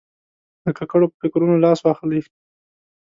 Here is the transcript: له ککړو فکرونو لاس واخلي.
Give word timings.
له 0.63 0.71
ککړو 0.77 1.07
فکرونو 1.19 1.55
لاس 1.63 1.79
واخلي. 1.81 2.21